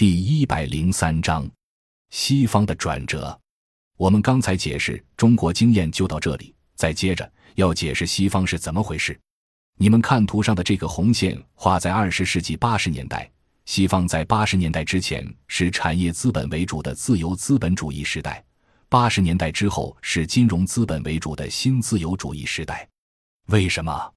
[0.00, 1.46] 第一百零三章，
[2.08, 3.38] 西方的转折。
[3.98, 9.20] 我们刚才解释中国经验就到这里，再接着要解释西方是怎么回事。
[9.76, 13.30] 你们看图上的这个红线画在二十世纪八十年代，
[13.66, 18.42] 西方在八十年代之前是产业资本为主的自由资本主义时代，
[18.88, 22.88] 八十年代之后是金融资本为主的新自由主义时代。
[23.48, 24.10] 为什么？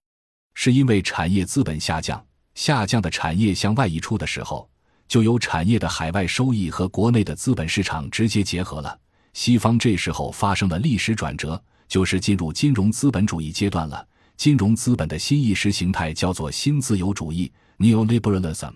[0.54, 2.26] 是因为产业资本下降，
[2.56, 4.70] 下降的产业向外溢出的时候。
[5.08, 9.00] 就有产业的海外收益和国内的资本市场直接结合了。
[9.34, 14.08] 西方这时候发生了历史转折，就是进入金融资本主义阶段了。
[14.38, 18.74] 金融资本的新意识形态叫做新自由主义 （Neoliberalism）。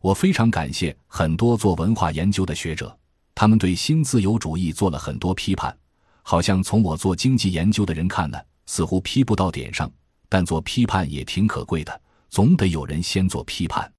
[0.00, 2.96] 我非常感谢很多做文化研究的学者，
[3.34, 5.76] 他们对新自由主义做了很多批判。
[6.22, 9.90] 好像从我做经济研究的人看呢，似乎批不到点上，
[10.28, 13.90] 但做批判也挺可贵的，总得有人先做批判。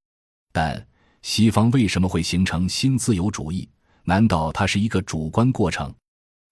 [0.51, 0.87] 但
[1.29, 3.69] 西方为什么会形成新自由主义？
[4.03, 5.93] 难道它是一个主观过程？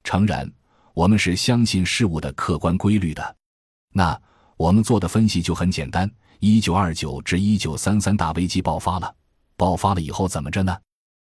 [0.03, 0.47] 诚然，
[0.93, 3.35] 我们是相信事物的客观规律的。
[3.93, 4.15] 那
[4.55, 6.07] 我们做的分析就很简单：
[6.41, 9.11] 一九二九至一九三三大危机爆发了，
[9.55, 10.77] 爆发了以后怎么着呢？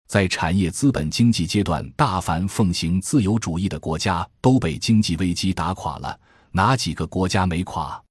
[0.08, 6.20] 在产业资本经济阶段，大凡奉行自由主义的国家都被经济危机打垮了。
[6.50, 8.04] 哪几个国家没垮？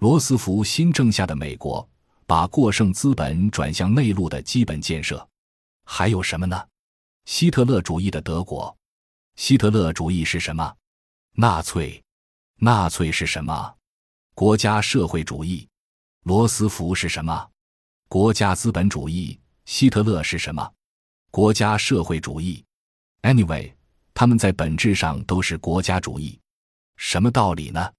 [0.00, 1.88] 罗斯福新政下的美国。
[2.32, 5.28] 把过剩资本转向内陆的基本建设，
[5.84, 6.66] 还有什么呢？
[7.26, 8.74] 希特勒主义的德国，
[9.36, 10.74] 希特勒主义是什么？
[11.32, 12.02] 纳粹，
[12.56, 13.74] 纳粹是什么？
[14.32, 15.68] 国家社会主义，
[16.22, 17.50] 罗斯福是什么？
[18.08, 20.72] 国家资本主义，希特勒是什么？
[21.30, 22.64] 国家社会主义。
[23.20, 23.74] Anyway，
[24.14, 26.40] 他们在本质上都是国家主义。
[26.96, 27.92] 什么道理呢？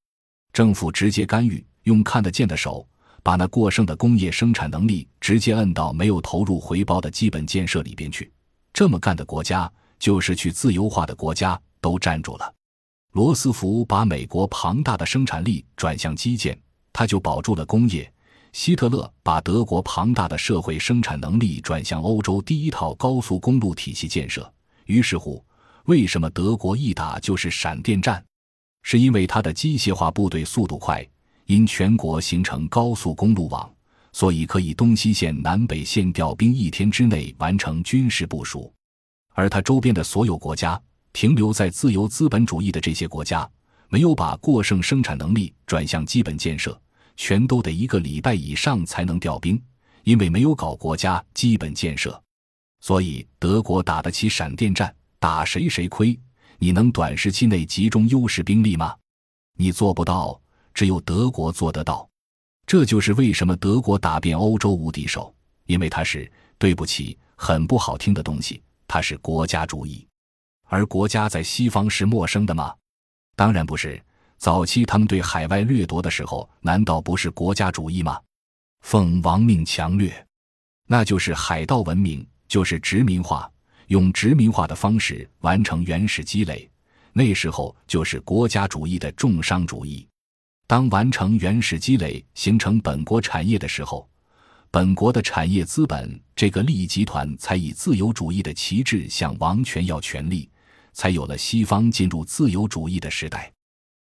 [0.51, 2.89] 政府直接干预，用看得见的手。
[3.23, 8.29] 把那过剩的工业生产能力直接摁到没有投入回报的基本建设里边去，
[8.73, 12.53] 这么干的国家就是去自由化的国家都站住了。
[13.13, 16.59] 罗斯福把美国庞大的生产力转向基建，
[16.91, 18.03] 他就保住了工业；
[18.51, 24.51] 希特勒把德国庞大的社会生产能力转向欧洲第一套高速公路体系建设。
[24.85, 25.41] 于是乎，
[25.85, 28.21] 为什么德国一打就是闪电战？
[28.81, 31.07] 是因为他的机械化部队速度快。
[31.53, 33.71] 因全国形成高速公路网，
[34.11, 38.73] 所以可以东西线、南北线调兵一天之内完成军事部署。
[39.35, 40.81] 而他周边的所有国家，
[41.11, 43.47] 停留在自由资本主义的这些国家，
[43.87, 46.75] 没有把过剩生产能力转向基本建设，
[47.17, 49.61] 全都得一个礼拜以上才能调兵，
[50.05, 52.19] 因为没有搞国家基本建设。
[52.79, 56.19] 所以德国打得起闪电战，打谁谁亏。
[56.57, 58.95] 你能短时期内集中优势兵力吗？
[59.55, 60.41] 你做不到。
[60.73, 62.07] 只有德国做得到，
[62.65, 65.33] 这就是为什么德国打遍欧洲无敌手，
[65.65, 70.07] 因为它是对不起，很不好听的东西，它是国家主义。
[70.65, 72.73] 而国家在西方是陌生的吗？
[73.35, 74.01] 当然不是。
[74.39, 78.19] 早期他们对海外掠夺的时候，难道不是国家主义吗？
[78.81, 80.27] 奉亡命强掠，
[80.85, 83.49] 那就是海盗文明，就是殖民化，
[83.87, 86.69] 用殖民化的方式完成原始积累。
[87.13, 90.05] 那时候就是国家主义的重商主义。
[90.73, 94.09] 当完成原始积累，形成本国产业的时候，
[94.71, 100.49] 本国的产业资本这个利益集团才以自由主义的旗帜向王权要权力，
[100.91, 103.53] 才有了西方进入自由主义的时代。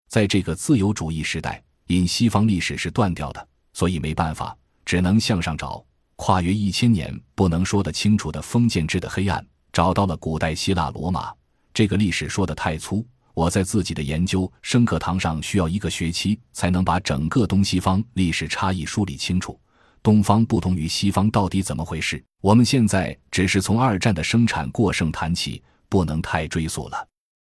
[0.09, 4.57] 在这个自由主义时代，因西方历史是断掉的，所以没办法，
[4.87, 5.85] 只能向上找。
[6.17, 11.35] 跨越一千年不能说得清楚的封建制的黑暗，找到了古代希腊罗马。
[11.75, 13.07] 这个历史说的太粗。
[13.35, 19.59] 我在自己的研究生课堂上需要一个学期才能把整个东西方历史差异梳理清楚。
[20.03, 22.23] 东方不同于西方到底怎么回事？
[22.41, 27.09] 我们现在只是从二战的生产过剩谈起，不能太追溯了。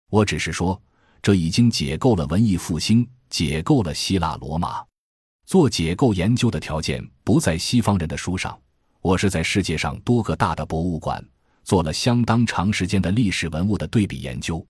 [0.10, 0.82] 我只是说，
[1.22, 4.82] 这已经解构了文艺复兴，解构了希腊罗马。
[5.46, 8.58] 做解构研究的条件不在西方人的书上，
[9.02, 11.24] 我是在世界上多个大的博物馆
[11.64, 14.66] 做了相当长时间的历史文物的对比研究。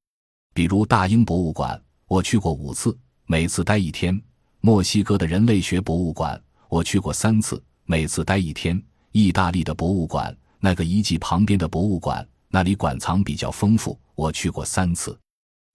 [0.57, 4.19] 比如大英博物馆，我去过五次，每次待一天；
[4.59, 8.75] 墨西哥的人类学博物馆，我去过三次，每次待一天；
[9.11, 15.15] 意大利的博物馆，那个遗迹旁边的博物馆，那里馆藏比较丰富，我去过三次。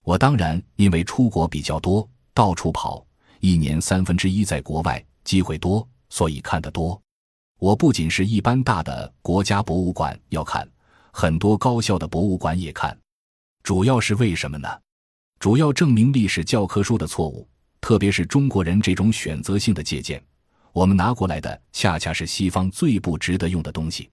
[0.03, 3.07] 我当然因为出国比较多，到处跑，
[3.39, 7.01] 一年三分之一在国外，机会多，所以看得多。
[7.57, 10.67] 我不仅是一般大的国家博物馆要看，
[11.13, 12.93] 很多高校的博物馆也看。
[13.63, 14.67] 主要是为什么呢？
[15.39, 17.47] 主要证明历史教科书的错误，
[17.79, 20.21] 特别是中国人这种选择性的借鉴，
[20.73, 24.09] 我们拿过来的恰恰是西方最不值得用的东西。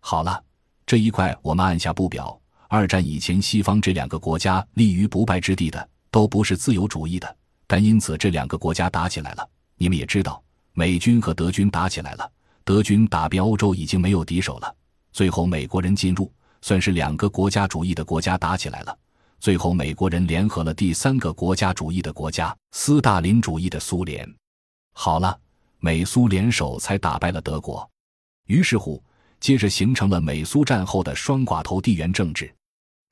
[0.00, 0.42] 好了，
[0.86, 2.40] 这一块我们按下不表。
[2.68, 9.46] 二战以前，西方这两个国家立于不败之地的，都不是自由主义的，但因此这两个国家打起来了。
[9.76, 10.42] 你们也知道，
[10.72, 12.32] 美军和德军打起来了，
[12.64, 14.74] 德军打遍欧洲已经没有敌手了。
[15.12, 16.32] 最后美国人进入，
[16.66, 18.98] 算是两个国家主义的国家打起来了。
[19.38, 24.28] 最后美国人联合了第三个国家主义的国家——斯大林主义的苏联。
[24.92, 25.38] 好了，
[25.78, 27.88] 美苏联手才打败了德国。
[28.48, 29.00] 于是乎。
[29.38, 32.52] 接着形成了美苏战后的双寡头地缘政治。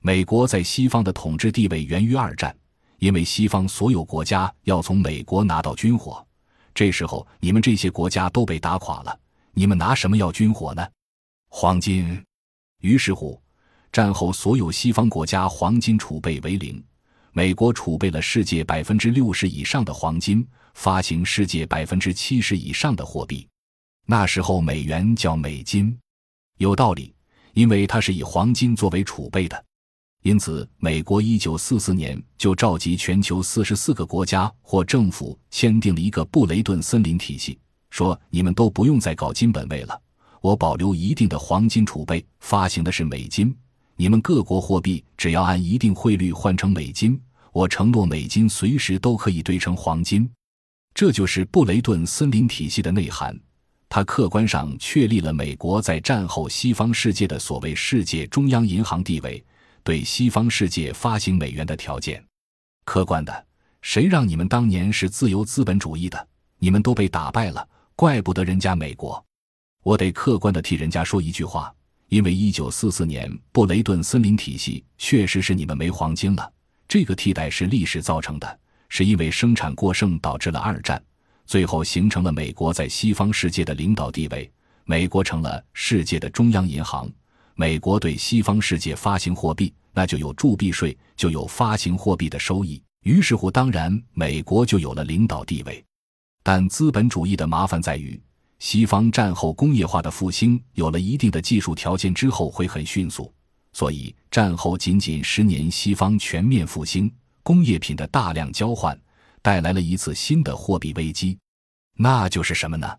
[0.01, 2.53] 美国在西方的统治地位源于二战，
[2.97, 6.25] 因为西方所有国家要从美国拿到军火。
[6.73, 9.19] 这时候你们这些国家都被打垮了，
[9.53, 10.85] 你们拿什么要军火呢？
[11.47, 12.21] 黄金。
[12.81, 13.39] 于是乎，
[13.95, 16.83] 战后所有西方国家黄金储备为零，
[17.31, 23.47] 美国储备了世界百分之六十以上的黄金，发行世界百分之七十以上的货币。
[24.05, 25.97] 那时候美元叫美金。
[26.57, 27.15] 有道理，
[27.53, 29.65] 因为它是以黄金作为储备的，
[30.23, 37.57] 因此美国一九四四年就召集全球四十四个国家或政府签订了一个布雷顿森林体系，
[37.91, 39.97] 说你们都不用再搞金本位了，
[40.41, 43.55] 我保留一定的黄金储备，发行的是美金，
[43.97, 47.19] 你们各国货币只要按一定汇率换成美金，
[47.53, 50.29] 我承诺美金随时都可以兑成黄金，
[50.93, 53.39] 这就是布雷顿森林体系的内涵。
[53.87, 59.41] 它客观上确立了美国在战后西方世界的所谓世界中央银行地位，
[59.83, 62.21] 对西方世界发行美元的条件。
[62.83, 63.45] 客观的，
[63.81, 66.27] 谁让你们当年是自由资本主义的？
[66.59, 67.65] 你们都被打败了，
[67.95, 69.23] 怪不得人家美国。
[69.83, 71.73] 我得客观的替人家说一句话，
[72.09, 76.51] 因为一九四四年布雷顿森林体系确实是你们没黄金了，
[76.87, 78.59] 这个替代是历史造成的，
[78.89, 81.01] 是因为生产过剩导致了二战。
[81.45, 84.51] 最后形成了美国在西方世界的领导地位，
[84.83, 87.07] 美国成了世界的中央银行，
[87.55, 92.81] 美国对西方世界发行货币，那就有铸币税，就有发行货币的收益。
[93.03, 95.83] 于是乎，当然美国就有了领导地位。
[96.41, 98.19] 但资本主义的麻烦在于，
[98.59, 103.31] 西方战后工业化的复兴有了一定的技术条件之后会很迅速，
[103.73, 107.11] 所以战后仅仅十年，西方全面复兴，
[107.43, 108.97] 工业品的大量交换。
[109.41, 111.37] 带来了一次新的货币危机，
[111.97, 112.91] 那就是什么呢？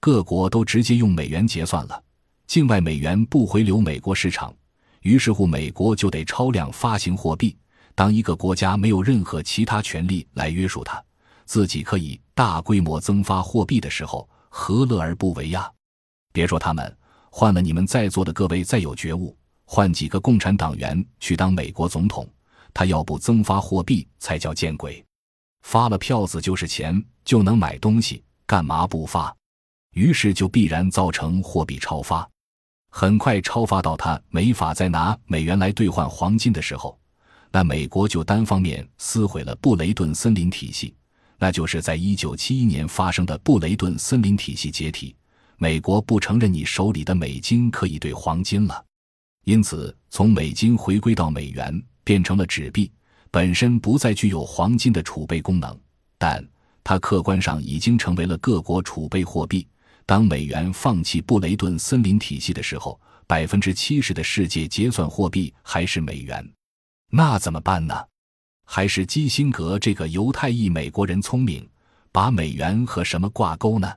[0.00, 2.04] 各国都直接用美元结算了，
[2.46, 4.54] 境外美元不回流美国市场，
[5.00, 7.56] 于是乎美国就得超量发行货币。
[7.94, 11.02] 当一个国家没有任何其他权利来约束它，
[11.46, 15.70] 自己可以大规模增发货币的时候，何乐而不为呀？
[16.32, 16.96] 别说他们，
[17.30, 22.28] 换了你们在座的各位再有觉悟，换几个共产党员去当美国总统，
[22.72, 25.04] 他要不增发货币才叫见鬼。
[25.62, 29.34] 发了票子就是钱，就能买东西，干嘛不发？
[29.94, 32.28] 于是就必然造成货币超发，
[32.90, 36.98] 很快超发到他没法再拿美元来兑换黄金的时候，
[37.50, 40.94] 那美国就单方面撕毁了布雷顿森林体系，
[41.38, 45.14] 那就是在一九七一年发生的布雷顿森林体系解体，
[45.56, 48.84] 美国不承认你手里的美金可以兑黄金了，
[49.44, 52.90] 因此从美金回归到美元，变成了纸币。
[53.30, 55.78] 本身不再具有黄金的储备功能，
[56.16, 56.44] 但
[56.82, 59.68] 它客观上已经成为了各国储备货币。
[60.06, 66.42] 当美元放弃布雷顿森林体系的时候，百分之七十的世界结算货币还是美元，
[67.10, 67.94] 那怎么办呢？
[68.70, 71.66] 还是基辛格这个犹太裔美国人聪明，
[72.12, 73.90] 把美元和什么挂钩呢？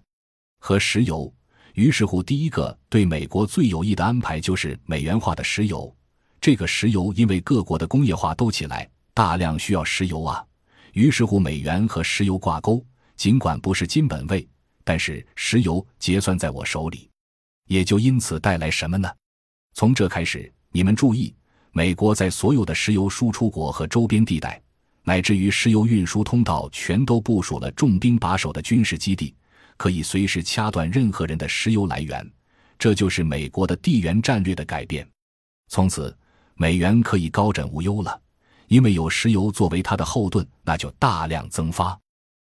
[0.61, 1.31] 和石油。
[1.73, 5.93] 于是乎，第一个对美国最有益的安排就是美元化的石油。
[6.39, 8.89] 这个石油因为各国的工业化都起来。
[9.13, 10.41] 大量需要石油啊，
[10.93, 12.83] 于是乎美元和石油挂钩，
[13.17, 14.47] 尽管不是金本位，
[14.85, 17.09] 但是石油结算在我手里，
[17.67, 19.11] 也就因此带来什么呢？
[19.73, 21.35] 从这开始，你们注意，
[21.73, 24.61] 美国在所有的石油输出国和周边地带，
[25.03, 29.33] 乃至于石油运输通道，全都部署了重兵把守的军事基地，
[29.77, 32.29] 可以随时掐断任何人的石油来源。
[32.77, 35.07] 这就是美国的地缘战略的改变。
[35.69, 36.15] 从此，
[36.55, 38.19] 美元可以高枕无忧了。
[38.67, 41.97] 因为有石油作为它的后盾，那就大量增发。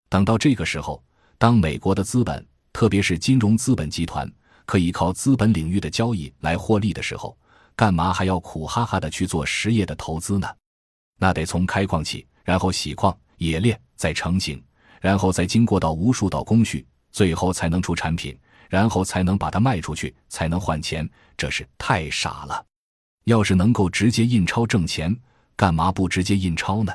[0.10, 1.04] 等到这个时候，
[1.38, 4.30] 当美国的资本，特别是金融资本集团，
[4.66, 7.38] 可以靠资本领域的交易来获利的时候，
[7.76, 10.48] 干嘛还要苦哈哈的去做实业的投资呢？
[11.20, 14.62] 那得从开矿起，然后洗矿、冶炼，再成型，
[15.02, 18.38] 然后再经过到无数道工序，最后才能出产品，
[18.70, 21.10] 然后才能把它卖出去，才能换钱。
[21.36, 22.66] 这是太傻了。
[23.26, 25.16] 要是能够直接印钞挣钱。
[25.56, 26.92] 干嘛不直接印钞呢？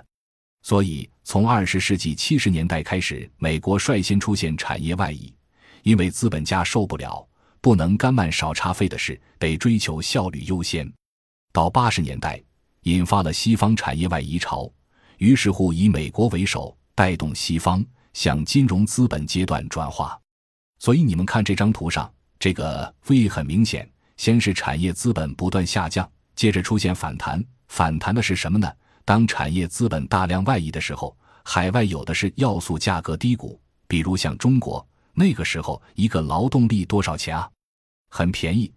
[0.63, 5.33] 所以，从二十世纪七十年代开始，美国率先出现产业外移，
[5.85, 7.25] 因为资本家受不了，
[7.69, 10.91] 不能干慢少差费的事，得追求效率优先。
[11.53, 12.43] 到八十年代，
[12.85, 14.73] 引发了西方产业外移潮，
[15.19, 17.85] 于是乎以美国为首，带动西方
[18.15, 20.19] 向金融资本阶段转化。
[20.79, 27.45] 所以你们看这张图上，这个 V 很明显，先是产业资本不断下降，接着出现反弹。
[27.67, 28.73] 反弹的是什么呢？
[29.05, 37.47] 当产业资本大量外移的时候，海外有的是要素价格低谷，比如像中国，那个时候一个劳动力多少钱啊？
[38.09, 38.73] 很便宜。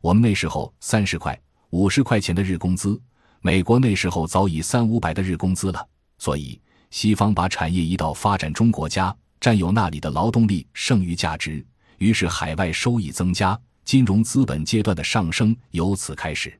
[0.00, 1.38] 我们那时候三十块、
[1.70, 3.00] 五十块钱的日工资，
[3.40, 5.88] 美国那时候早已三五百的日工资了。
[6.18, 11.64] 所以西方把产业移到发展中国家，占有那里的劳动力剩余价值，
[11.98, 16.58] 于是海外收益增加，金融资本阶段的上升由此开始。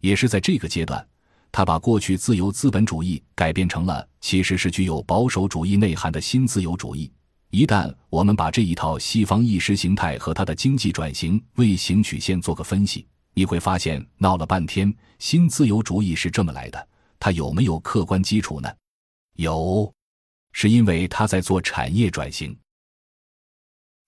[0.00, 1.06] 也是在这个阶段。
[1.50, 7.10] 他把过去自由资本主义改变成了其实是具有保守主义内涵的新自由主义。
[7.50, 16.88] 一旦我们把这一套西方意识形态和它的经济转型为形曲线做个分析，你会发现闹了半天，新自由主义是这么来的。
[17.18, 18.70] 它有没有客观基础呢？
[19.36, 19.90] 有，
[20.52, 22.56] 是因为他在做产业转型。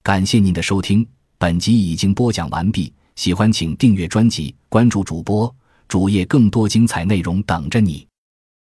[0.03, 1.07] 感谢您的收听，
[1.39, 2.93] 本集已经播讲完毕。
[3.17, 5.55] 喜欢请订阅专辑，关注主播。
[5.89, 8.07] 主页更多精彩内容等着你。